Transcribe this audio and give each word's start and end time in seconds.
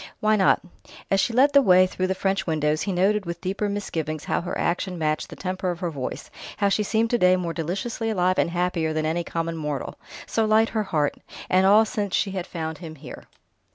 "Why 0.19 0.35
not?" 0.35 0.63
As 1.11 1.19
she 1.19 1.31
led 1.31 1.53
the 1.53 1.61
way 1.61 1.85
through 1.85 2.07
the 2.07 2.15
French 2.15 2.47
windows, 2.47 2.81
he 2.81 2.91
noted 2.91 3.27
with 3.27 3.39
deeper 3.39 3.69
misgivings 3.69 4.23
how 4.23 4.41
her 4.41 4.57
action 4.57 4.97
matched 4.97 5.29
the 5.29 5.35
temper 5.35 5.69
of 5.69 5.79
her 5.79 5.91
voice, 5.91 6.31
how 6.57 6.69
she 6.69 6.81
seemed 6.81 7.11
to 7.11 7.19
day 7.19 7.35
more 7.35 7.53
deliciously 7.53 8.09
alive 8.09 8.39
and 8.39 8.49
happier 8.49 8.93
than 8.93 9.05
any 9.05 9.23
common 9.23 9.55
mortal. 9.57 9.99
So 10.25 10.43
light 10.43 10.69
her 10.69 10.81
heart! 10.85 11.17
And 11.51 11.67
all 11.67 11.85
since 11.85 12.15
she 12.15 12.31
had 12.31 12.47
found 12.47 12.79
him 12.79 12.95
here! 12.95 13.25